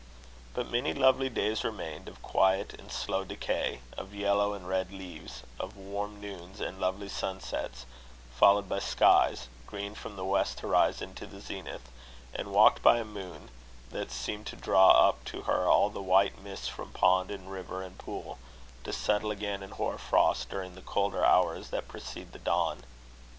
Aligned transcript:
But 0.55 0.67
many 0.71 0.95
lovely 0.95 1.29
days 1.29 1.63
remained, 1.63 2.07
of 2.09 2.23
quiet 2.23 2.73
and 2.73 2.91
slow 2.91 3.23
decay, 3.23 3.81
of 3.95 4.15
yellow 4.15 4.53
and 4.55 4.67
red 4.67 4.91
leaves, 4.91 5.43
of 5.59 5.77
warm 5.77 6.19
noons 6.19 6.59
and 6.59 6.79
lovely 6.81 7.07
sunsets, 7.07 7.85
followed 8.35 8.67
by 8.67 8.79
skies 8.79 9.47
green 9.67 9.93
from 9.93 10.15
the 10.15 10.25
west 10.25 10.61
horizon 10.61 11.13
to 11.13 11.27
the 11.27 11.39
zenith, 11.39 11.91
and 12.33 12.51
walked 12.51 12.81
by 12.81 12.97
a 12.97 13.05
moon 13.05 13.51
that 13.91 14.09
seemed 14.11 14.47
to 14.47 14.55
draw 14.55 14.89
up 15.07 15.23
to 15.25 15.43
her 15.43 15.67
all 15.67 15.91
the 15.91 16.01
white 16.01 16.41
mists 16.41 16.67
from 16.67 16.89
pond 16.89 17.29
and 17.29 17.51
river 17.51 17.83
and 17.83 17.99
pool, 17.99 18.39
to 18.83 18.91
settle 18.91 19.29
again 19.29 19.61
in 19.61 19.69
hoar 19.69 19.99
frost, 19.99 20.49
during 20.49 20.73
the 20.73 20.81
colder 20.81 21.23
hours 21.23 21.69
that 21.69 21.87
precede 21.87 22.31
the 22.31 22.39
dawn. 22.39 22.85